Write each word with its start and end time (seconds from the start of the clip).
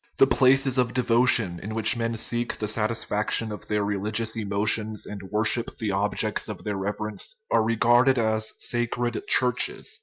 The 0.17 0.25
places 0.25 0.79
of 0.79 0.95
devotion, 0.95 1.59
in 1.61 1.75
which 1.75 1.95
men 1.95 2.17
seek 2.17 2.57
the 2.57 2.67
satisfaction 2.67 3.51
of 3.51 3.67
their 3.67 3.83
religious 3.83 4.35
emotions 4.35 5.05
and 5.05 5.21
worship 5.29 5.77
the 5.77 5.91
objects 5.91 6.49
of 6.49 6.63
their 6.63 6.75
reverence, 6.75 7.35
are 7.51 7.63
regarded 7.63 8.17
as 8.17 8.55
sacred" 8.57 9.21
churches." 9.27 9.99